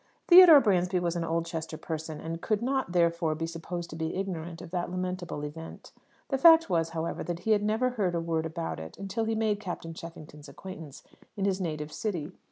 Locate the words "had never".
7.51-7.91